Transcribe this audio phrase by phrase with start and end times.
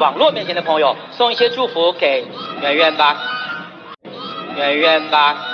[0.00, 2.24] 网络面前的朋友送一些祝福给
[2.62, 3.16] 圆圆吧。
[4.56, 5.49] 圆圆吧。